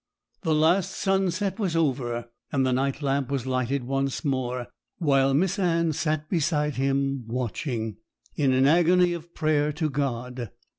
[0.41, 5.59] The last sunset was over, and the night lamp was lighted once more; while Miss
[5.59, 7.97] Anne sat beside him watching,
[8.35, 10.49] in an agony of prayer to God.